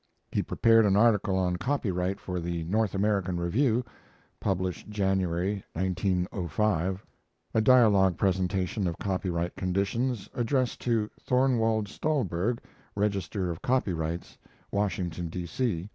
[0.31, 3.83] He prepared an article on Copyright for the 'North American Review',
[4.39, 7.05] [Published Jan., 7905.
[7.53, 12.59] A dialogue presentation of copyright conditions, addressed to Thorwald Stolberg,
[12.95, 14.39] Register of Copyrights,
[14.71, 15.45] Washington, D.
[15.45, 15.87] C.